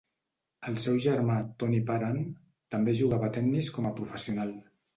[0.71, 2.19] El seu germà, Tony Parun,
[2.77, 4.55] també jugava a tennis com a professional.